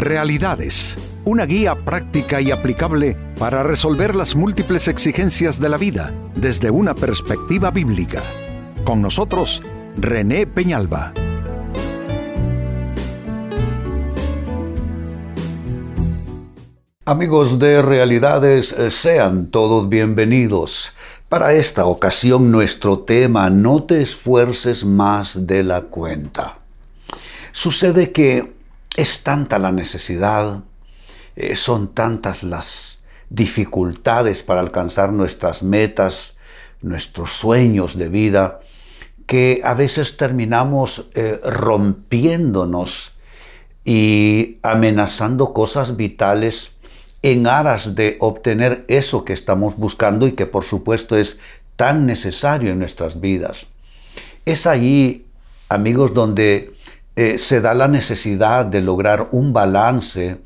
[0.00, 6.70] Realidades, una guía práctica y aplicable para resolver las múltiples exigencias de la vida desde
[6.70, 8.22] una perspectiva bíblica.
[8.82, 9.60] Con nosotros,
[9.98, 11.12] René Peñalba.
[17.04, 20.94] Amigos de Realidades, eh, sean todos bienvenidos.
[21.28, 26.56] Para esta ocasión nuestro tema, no te esfuerces más de la cuenta.
[27.52, 28.59] Sucede que
[29.00, 30.60] es tanta la necesidad,
[31.34, 36.36] eh, son tantas las dificultades para alcanzar nuestras metas,
[36.82, 38.60] nuestros sueños de vida,
[39.26, 43.12] que a veces terminamos eh, rompiéndonos
[43.86, 46.72] y amenazando cosas vitales
[47.22, 51.38] en aras de obtener eso que estamos buscando y que por supuesto es
[51.76, 53.66] tan necesario en nuestras vidas.
[54.44, 55.24] Es allí,
[55.70, 56.74] amigos, donde
[57.20, 60.38] eh, se da la necesidad de lograr un balance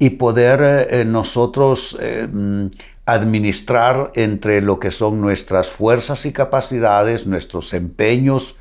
[0.00, 2.66] y poder eh, nosotros eh, mm,
[3.06, 8.56] administrar entre lo que son nuestras fuerzas y capacidades, nuestros empeños,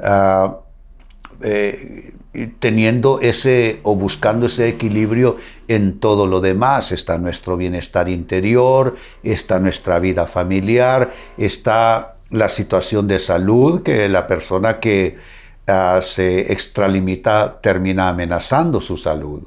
[0.00, 0.58] ah,
[2.58, 6.92] teniendo ese o buscando ese equilibrio en todo lo demás.
[6.92, 14.26] Está nuestro bienestar interior, está nuestra vida familiar, está la situación de salud, que la
[14.26, 15.16] persona que
[15.66, 19.42] Ah, se extralimita, termina amenazando su salud.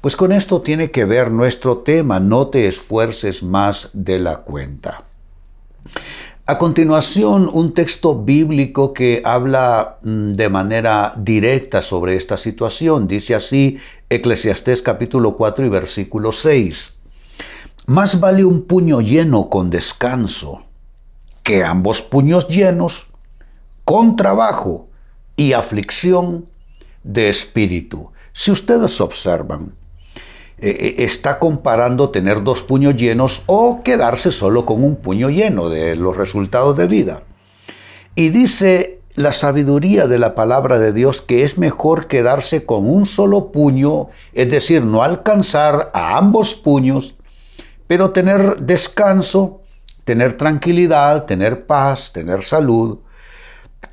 [0.00, 5.02] Pues con esto tiene que ver nuestro tema, no te esfuerces más de la cuenta.
[6.46, 13.08] A continuación, un texto bíblico que habla mm, de manera directa sobre esta situación.
[13.08, 13.78] Dice así
[14.10, 16.96] Eclesiastés capítulo 4 y versículo 6.
[17.86, 20.64] Más vale un puño lleno con descanso
[21.42, 23.06] que ambos puños llenos
[23.84, 24.88] con trabajo
[25.36, 26.46] y aflicción
[27.02, 28.10] de espíritu.
[28.32, 29.74] Si ustedes observan,
[30.58, 35.68] eh, eh, está comparando tener dos puños llenos o quedarse solo con un puño lleno
[35.68, 37.22] de los resultados de vida.
[38.14, 43.06] Y dice la sabiduría de la palabra de Dios que es mejor quedarse con un
[43.06, 47.14] solo puño, es decir, no alcanzar a ambos puños,
[47.86, 49.60] pero tener descanso,
[50.04, 52.98] tener tranquilidad, tener paz, tener salud,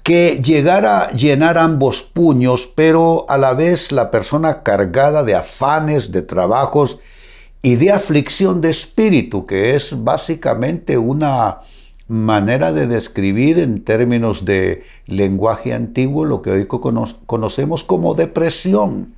[0.03, 6.12] que llegara a llenar ambos puños, pero a la vez la persona cargada de afanes,
[6.12, 7.00] de trabajos
[7.62, 11.59] y de aflicción de espíritu, que es básicamente una
[12.07, 19.13] manera de describir en términos de lenguaje antiguo lo que hoy conocemos como depresión.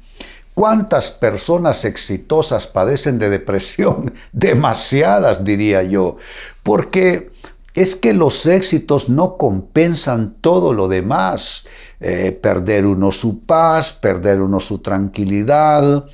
[0.53, 4.13] ¿Cuántas personas exitosas padecen de depresión?
[4.31, 6.17] Demasiadas, diría yo,
[6.61, 7.31] porque
[7.73, 11.66] es que los éxitos no compensan todo lo demás.
[12.00, 16.06] Eh, perder uno su paz, perder uno su tranquilidad,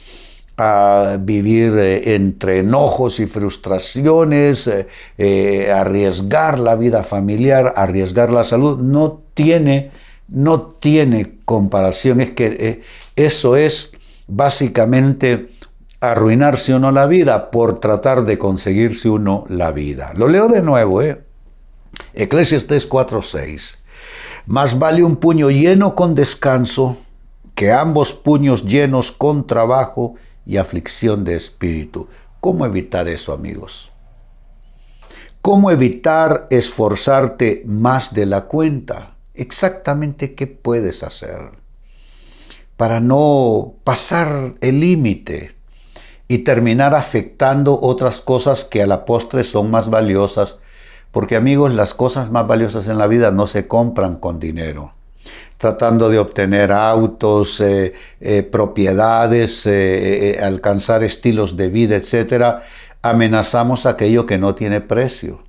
[1.21, 4.69] vivir eh, entre enojos y frustraciones,
[5.17, 9.89] eh, arriesgar la vida familiar, arriesgar la salud, no tiene,
[10.27, 12.21] no tiene comparación.
[12.21, 12.83] Es que
[13.15, 13.91] eso es
[14.27, 15.47] básicamente
[16.01, 20.13] arruinarse uno la vida por tratar de conseguirse uno la vida.
[20.15, 21.28] Lo leo de nuevo, ¿eh?
[22.13, 23.77] Eclesiastes 4:6.
[24.45, 26.97] Más vale un puño lleno con descanso
[27.55, 32.07] que ambos puños llenos con trabajo y aflicción de espíritu.
[32.39, 33.91] ¿Cómo evitar eso, amigos?
[35.41, 39.16] ¿Cómo evitar esforzarte más de la cuenta?
[39.33, 41.59] Exactamente qué puedes hacer
[42.79, 45.53] para no pasar el límite
[46.29, 50.59] y terminar afectando otras cosas que a la postre son más valiosas
[51.11, 54.93] porque amigos, las cosas más valiosas en la vida no se compran con dinero.
[55.57, 62.61] Tratando de obtener autos, eh, eh, propiedades, eh, alcanzar estilos de vida, etc.,
[63.01, 65.43] amenazamos aquello que no tiene precio.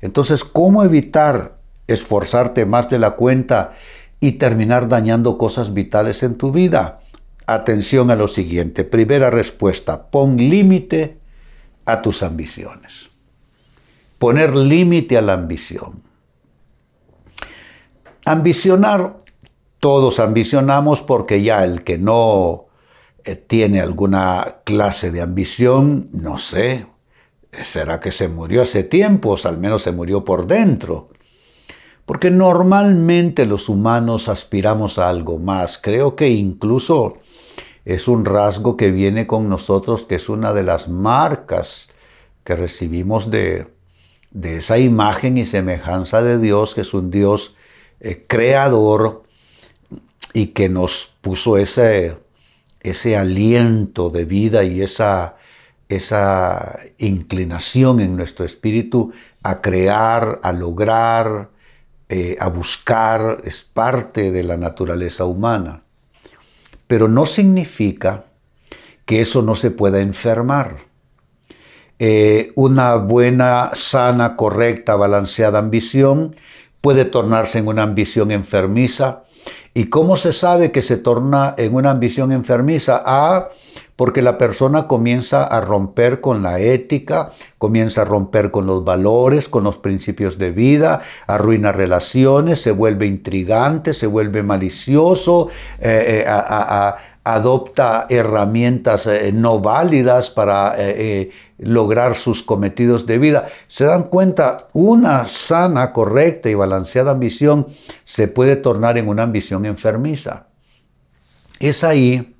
[0.00, 1.56] Entonces, ¿cómo evitar
[1.86, 3.72] esforzarte más de la cuenta
[4.20, 7.00] y terminar dañando cosas vitales en tu vida?
[7.46, 8.84] Atención a lo siguiente.
[8.84, 11.18] Primera respuesta, pon límite
[11.84, 13.13] a tus ambiciones
[14.18, 16.02] poner límite a la ambición.
[18.24, 19.18] Ambicionar,
[19.80, 22.66] todos ambicionamos porque ya el que no
[23.24, 26.86] eh, tiene alguna clase de ambición, no sé,
[27.52, 31.08] será que se murió hace tiempo, o al menos se murió por dentro.
[32.06, 35.78] Porque normalmente los humanos aspiramos a algo más.
[35.78, 37.18] Creo que incluso
[37.84, 41.88] es un rasgo que viene con nosotros, que es una de las marcas
[42.42, 43.73] que recibimos de,
[44.34, 47.56] de esa imagen y semejanza de Dios, que es un Dios
[48.00, 49.22] eh, creador
[50.34, 52.18] y que nos puso ese,
[52.80, 55.36] ese aliento de vida y esa,
[55.88, 59.12] esa inclinación en nuestro espíritu
[59.44, 61.50] a crear, a lograr,
[62.08, 65.82] eh, a buscar, es parte de la naturaleza humana.
[66.88, 68.24] Pero no significa
[69.06, 70.83] que eso no se pueda enfermar.
[71.98, 76.34] Eh, una buena, sana, correcta, balanceada ambición
[76.80, 79.22] puede tornarse en una ambición enfermiza.
[79.72, 83.02] ¿Y cómo se sabe que se torna en una ambición enfermiza?
[83.04, 83.48] Ah,
[83.96, 89.48] porque la persona comienza a romper con la ética, comienza a romper con los valores,
[89.48, 95.48] con los principios de vida, arruina relaciones, se vuelve intrigante, se vuelve malicioso,
[95.80, 96.92] eh, eh,
[97.26, 100.76] adopta herramientas eh, no válidas para
[101.58, 103.48] lograr sus cometidos de vida.
[103.68, 107.66] Se dan cuenta, una sana, correcta y balanceada ambición
[108.02, 110.48] se puede tornar en una ambición enfermiza.
[111.60, 112.33] Es ahí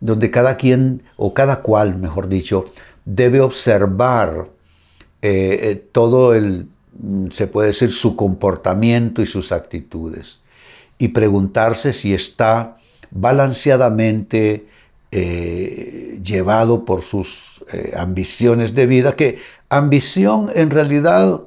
[0.00, 2.66] donde cada quien, o cada cual, mejor dicho,
[3.04, 4.48] debe observar
[5.92, 10.42] todo el, mm, se puede decir, su comportamiento y sus actitudes
[10.98, 12.76] y preguntarse si está
[13.10, 14.66] balanceadamente
[15.10, 19.38] eh, llevado por sus eh, ambiciones de vida, que
[19.70, 21.40] ambición en realidad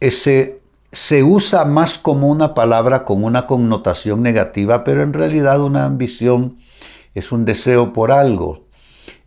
[0.00, 0.58] ese,
[0.92, 6.56] se usa más como una palabra con una connotación negativa, pero en realidad una ambición
[7.16, 8.66] es un deseo por algo.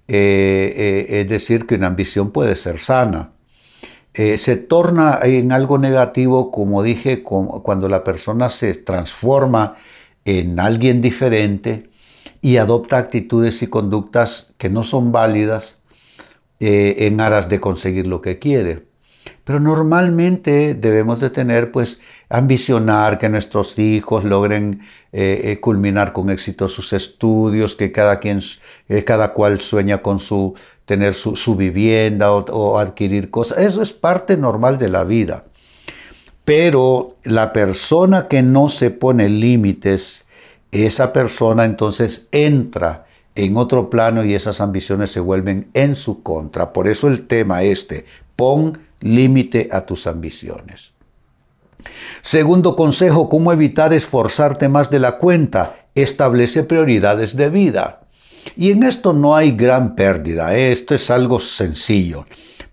[0.07, 3.33] Eh, es decir, que una ambición puede ser sana.
[4.13, 9.75] se torna en algo negativo, como dije, cuando la persona se transforma
[10.25, 11.89] en alguien diferente
[12.41, 15.81] y adopta actitudes y conductas que no son válidas
[16.59, 18.83] eh, en aras de conseguir lo que quiere.
[19.50, 24.81] Pero normalmente debemos de tener, pues, ambicionar que nuestros hijos logren
[25.12, 28.42] eh, eh, culminar con éxito sus estudios, que cada quien,
[29.07, 30.54] cada cual sueña con su
[30.86, 33.57] tener su, vivienda o adquirir cosas.
[33.57, 35.46] Eso es parte normal de la vida.
[36.45, 40.28] Pero la persona que no se pone límites,
[40.72, 46.72] esa persona entonces entra en otro plano y esas ambiciones se vuelven en su contra.
[46.72, 48.06] Por eso el tema este,
[48.36, 50.92] pon límite a tus ambiciones.
[52.22, 55.75] Segundo consejo, ¿cómo evitar esforzarte más de la cuenta?
[55.96, 58.01] Establece prioridades de vida.
[58.56, 62.25] Y en esto no hay gran pérdida, esto es algo sencillo.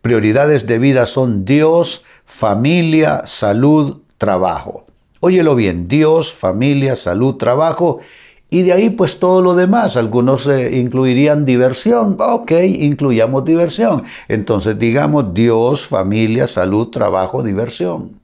[0.02, 4.86] Prioridades de vida son Dios, familia, salud, trabajo.
[5.20, 8.00] Óyelo bien, Dios, familia, salud, trabajo.
[8.48, 9.96] Y de ahí pues todo lo demás.
[9.96, 12.16] Algunos eh, incluirían diversión.
[12.18, 14.04] Ok, incluyamos diversión.
[14.28, 18.20] Entonces digamos Dios, familia, salud, trabajo, diversión.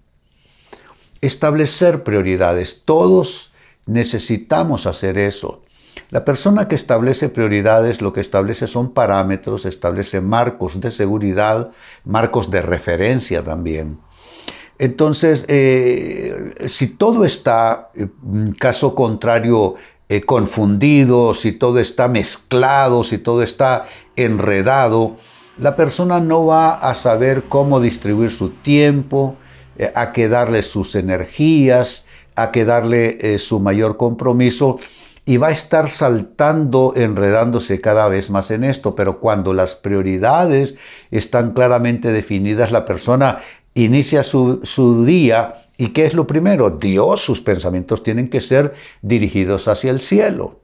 [1.20, 2.82] Establecer prioridades.
[2.84, 3.52] Todos
[3.86, 5.62] necesitamos hacer eso.
[6.10, 11.70] La persona que establece prioridades lo que establece son parámetros, establece marcos de seguridad,
[12.04, 13.98] marcos de referencia también.
[14.78, 18.08] Entonces, eh, si todo está, eh,
[18.58, 19.76] caso contrario,
[20.16, 23.86] eh, confundido, si todo está mezclado, si todo está
[24.16, 25.16] enredado,
[25.58, 29.36] la persona no va a saber cómo distribuir su tiempo,
[29.94, 32.06] a qué darle sus energías,
[32.36, 34.78] a qué darle su mayor compromiso
[35.24, 40.78] y va a estar saltando, enredándose cada vez más en esto, pero cuando las prioridades
[41.10, 43.38] están claramente definidas, la persona
[43.74, 46.70] inicia su, su día y ¿qué es lo primero?
[46.70, 50.60] Dios, sus pensamientos tienen que ser dirigidos hacia el cielo.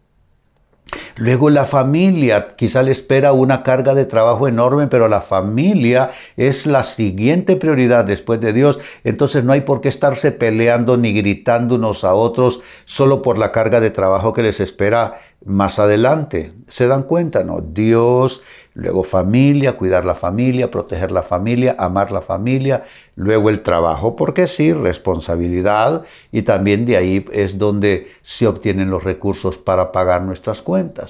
[1.18, 6.64] Luego la familia, quizá le espera una carga de trabajo enorme, pero la familia es
[6.64, 8.78] la siguiente prioridad después de Dios.
[9.02, 13.50] Entonces no hay por qué estarse peleando ni gritando unos a otros solo por la
[13.50, 16.52] carga de trabajo que les espera más adelante.
[16.68, 17.42] ¿Se dan cuenta?
[17.42, 18.44] No, Dios
[18.78, 22.84] luego familia, cuidar la familia, proteger la familia, amar la familia,
[23.16, 29.02] luego el trabajo, porque sí, responsabilidad y también de ahí es donde se obtienen los
[29.02, 31.07] recursos para pagar nuestras cuentas.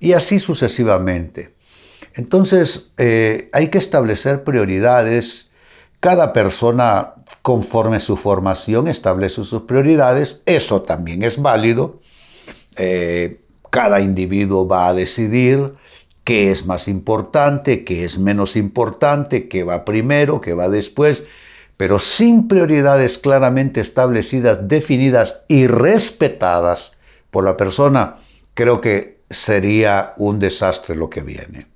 [0.00, 1.54] Y así sucesivamente.
[2.14, 5.52] Entonces, eh, hay que establecer prioridades.
[6.00, 10.42] Cada persona, conforme su formación, establece sus prioridades.
[10.46, 12.00] Eso también es válido.
[12.76, 13.40] Eh,
[13.70, 15.74] cada individuo va a decidir
[16.24, 21.24] qué es más importante, qué es menos importante, qué va primero, qué va después,
[21.76, 26.98] pero sin prioridades claramente establecidas, definidas y respetadas
[27.30, 28.16] por la persona,
[28.54, 31.66] creo que sería un desastre lo que viene.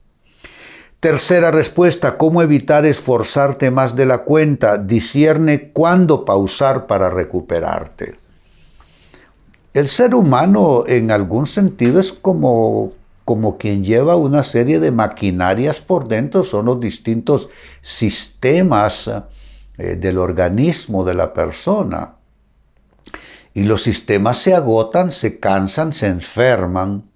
[1.02, 4.78] Tercera respuesta, ¿cómo evitar esforzarte más de la cuenta?
[4.78, 8.20] Discierne cuándo pausar para recuperarte.
[9.74, 12.92] el ser humano en algún sentido es como,
[13.24, 17.48] como quien lleva una serie de maquinarias por dentro, son los distintos
[17.80, 19.10] sistemas
[19.78, 22.16] eh, del organismo de la persona.
[23.54, 27.10] Y los sistemas se agotan, se cansan, se enferman.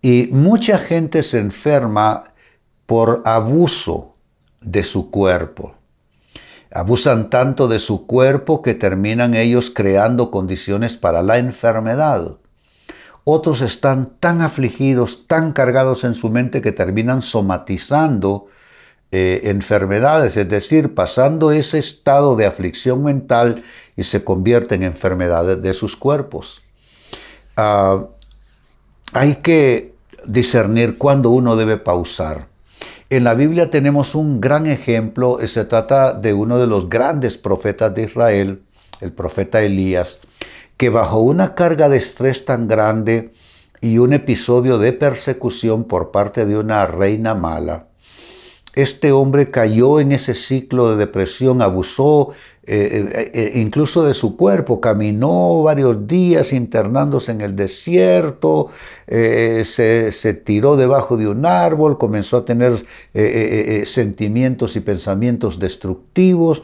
[0.00, 2.32] Y mucha gente se enferma
[2.86, 4.14] por abuso
[4.60, 5.74] de su cuerpo.
[6.70, 12.36] Abusan tanto de su cuerpo que terminan ellos creando condiciones para la enfermedad.
[13.24, 18.46] Otros están tan afligidos, tan cargados en su mente que terminan somatizando
[19.10, 23.62] eh, enfermedades, es decir, pasando ese estado de aflicción mental
[23.96, 26.62] y se convierten en enfermedades de sus cuerpos.
[27.56, 28.06] Ah,
[29.12, 29.94] hay que
[30.26, 32.48] discernir cuándo uno debe pausar.
[33.10, 37.94] En la Biblia tenemos un gran ejemplo, se trata de uno de los grandes profetas
[37.94, 38.62] de Israel,
[39.00, 40.18] el profeta Elías,
[40.76, 43.32] que bajo una carga de estrés tan grande
[43.80, 47.87] y un episodio de persecución por parte de una reina mala,
[48.74, 52.30] este hombre cayó en ese ciclo de depresión, abusó
[52.70, 58.68] eh, eh, eh, incluso de su cuerpo, caminó varios días internándose en el desierto,
[59.06, 62.74] se, se, tiró debajo de un árbol, comenzó a tener
[63.86, 66.62] sentimientos y pensamientos destructivos.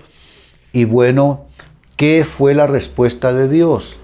[0.74, 1.46] Y bueno,
[1.96, 3.98] ¿qué fue la respuesta de Dios?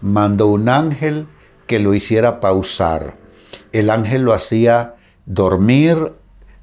[0.00, 1.28] Mandó un ángel
[1.68, 3.14] que lo hiciera pausar.
[3.70, 6.12] El ángel lo hacía dormir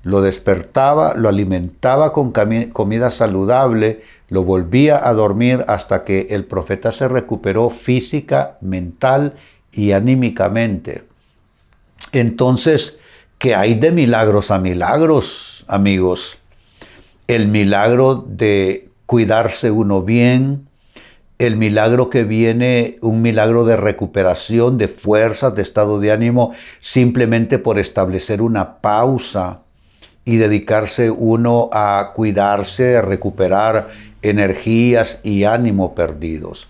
[0.04, 6.92] lo despertaba, lo alimentaba con comida saludable, lo volvía a dormir hasta que el profeta
[6.92, 9.36] se recuperó física, mental
[9.72, 11.06] y anímicamente.
[12.12, 13.00] Entonces,
[13.38, 16.40] ¿qué hay de milagros a milagros, amigos?
[17.28, 20.68] El milagro de cuidarse uno bien,
[21.40, 27.58] el milagro que viene, un milagro de recuperación, de fuerzas, de estado de ánimo, simplemente
[27.58, 29.63] por establecer una pausa
[30.26, 33.90] y dedicarse uno a cuidarse, a recuperar
[34.22, 36.70] energías y ánimo perdidos.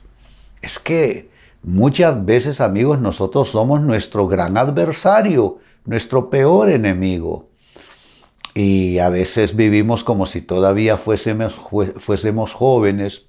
[0.62, 1.30] Es que
[1.62, 7.50] muchas veces, amigos, nosotros somos nuestro gran adversario, nuestro peor enemigo.
[8.56, 11.60] Y a veces vivimos como si todavía fuésemos,
[11.98, 13.26] fuésemos jóvenes.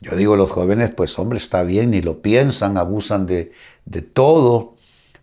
[0.00, 3.52] Yo digo, los jóvenes, pues hombre, está bien, ni lo piensan, abusan de,
[3.84, 4.76] de todo.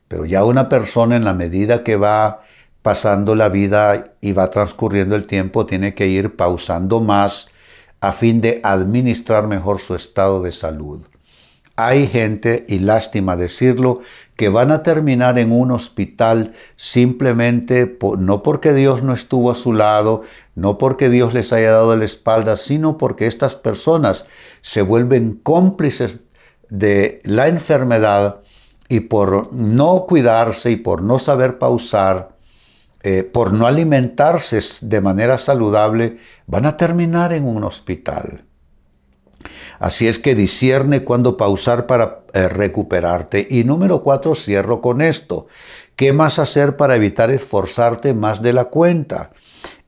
[0.08, 2.47] Pero ya una persona en la medida que va
[2.88, 7.50] pasando la vida y va transcurriendo el tiempo, tiene que ir pausando más
[8.00, 11.01] a fin de administrar mejor su estado de salud.
[11.75, 14.00] Hay gente, y lástima decirlo,
[14.38, 19.74] que van a terminar en un hospital simplemente no porque Dios no estuvo a su
[19.74, 20.24] lado,
[20.56, 24.29] no porque Dios les haya dado la espalda, sino porque estas personas
[24.62, 26.24] se vuelven cómplices
[26.70, 28.38] de la enfermedad
[28.88, 32.37] y por no cuidarse y por no saber pausar,
[33.09, 38.43] eh, por no alimentarse de manera saludable, van a terminar en un hospital.
[39.79, 43.47] Así es que discierne cuándo pausar para eh, recuperarte.
[43.49, 45.47] Y número cuatro, cierro con esto.
[45.95, 49.31] ¿Qué más hacer para evitar esforzarte más de la cuenta?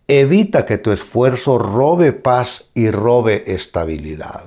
[0.07, 4.45] Evita que tu esfuerzo robe paz y robe estabilidad.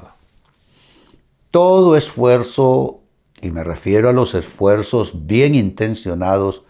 [1.50, 3.02] Todo esfuerzo,
[3.42, 6.64] y me refiero a los esfuerzos bien intencionados,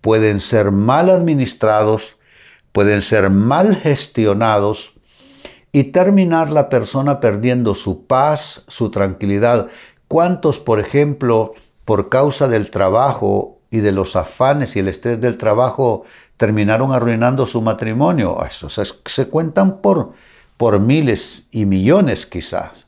[0.00, 2.16] pueden ser mal administrados,
[2.72, 4.94] pueden ser mal gestionados
[5.72, 9.68] y terminar la persona perdiendo su paz, su tranquilidad.
[10.08, 11.54] ¿Cuántos, por ejemplo,
[11.84, 16.04] por causa del trabajo y de los afanes y el estrés del trabajo,
[16.36, 18.44] terminaron arruinando su matrimonio?
[18.44, 20.12] Eso se, se cuentan por,
[20.56, 22.86] por miles y millones quizás.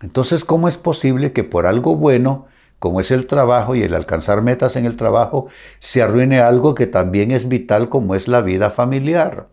[0.00, 2.46] Entonces, ¿cómo es posible que por algo bueno
[2.82, 5.46] como es el trabajo y el alcanzar metas en el trabajo,
[5.78, 9.46] se arruine algo que también es vital como es la vida familiar.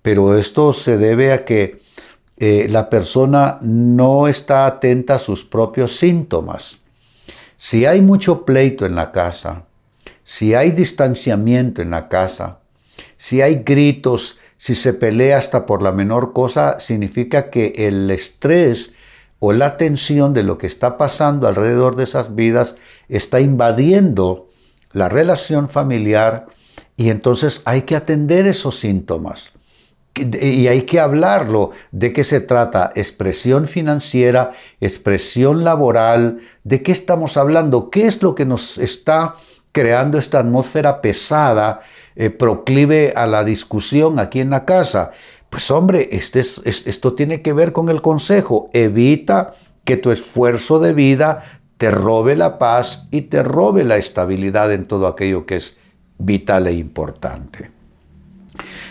[0.00, 1.82] Pero esto se debe a que
[2.38, 6.78] eh, la persona no está atenta a sus propios síntomas.
[7.58, 9.64] Si hay mucho pleito en la casa,
[10.22, 12.60] si hay distanciamiento en la casa,
[13.18, 18.94] si hay gritos, si se pelea hasta por la menor cosa, significa que el estrés
[19.46, 22.76] o la tensión de lo que está pasando alrededor de esas vidas
[23.10, 24.48] está invadiendo
[24.92, 26.46] la relación familiar
[26.96, 29.50] y entonces hay que atender esos síntomas.
[30.14, 31.72] Y hay que hablarlo.
[31.90, 32.90] ¿De qué se trata?
[32.94, 36.38] Expresión financiera, expresión laboral.
[36.62, 37.90] ¿De qué estamos hablando?
[37.90, 39.34] ¿Qué es lo que nos está
[39.72, 41.82] creando esta atmósfera pesada,
[42.16, 45.10] eh, proclive a la discusión aquí en la casa?
[45.54, 48.70] Pues hombre, este esto tiene que ver con el consejo.
[48.72, 54.72] Evita que tu esfuerzo de vida te robe la paz y te robe la estabilidad
[54.72, 55.78] en todo aquello que es
[56.18, 57.70] vital e importante.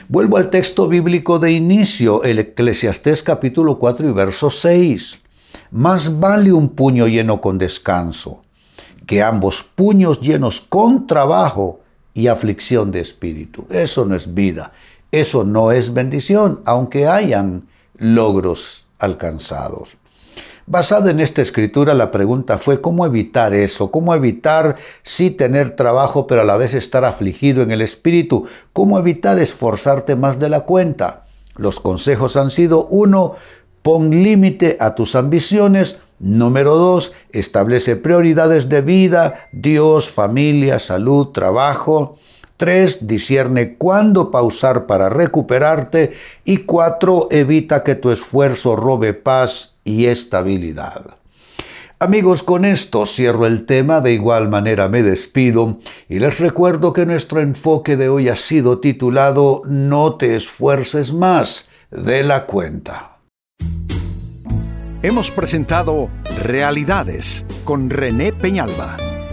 [0.08, 5.20] Vuelvo al texto bíblico de inicio, el Eclesiastés capítulo 4 y verso 6.
[5.72, 8.42] Más vale un puño lleno con descanso
[9.06, 11.82] que ambos puños llenos con trabajo
[12.14, 13.66] y aflicción de espíritu.
[13.70, 14.72] Eso no es vida,
[15.14, 17.68] eso no es bendición, aunque hayan
[17.98, 19.90] logros alcanzados.
[20.66, 26.26] Basada en esta escritura, la pregunta fue cómo evitar eso, cómo evitar sí tener trabajo
[26.26, 30.62] pero a la vez estar afligido en el espíritu, cómo evitar esforzarte más de la
[30.62, 31.26] cuenta.
[31.58, 33.36] Los consejos han sido, uno,
[33.84, 42.18] pon límite a tus ambiciones, Número dos, establece prioridades de vida, Dios, familia, salud, trabajo.
[42.58, 46.14] Tres, discierne cuándo pausar para recuperarte.
[46.46, 51.18] Y cuatro, evita que tu esfuerzo robe paz y estabilidad.
[52.00, 55.78] Amigos, con esto cierro el tema, de igual manera me despido
[56.10, 61.70] y les recuerdo que nuestro enfoque de hoy ha sido titulado No te esfuerces más
[61.92, 63.14] de la cuenta
[65.04, 66.10] hemos presentado
[66.44, 68.96] Realidades con René Peñalba.